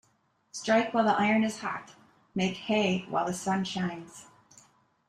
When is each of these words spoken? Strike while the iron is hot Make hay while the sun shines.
Strike 0.51 0.95
while 0.95 1.03
the 1.03 1.13
iron 1.19 1.43
is 1.43 1.59
hot 1.59 1.93
Make 2.33 2.57
hay 2.57 3.05
while 3.11 3.27
the 3.27 3.35
sun 3.35 3.63
shines. 3.63 4.25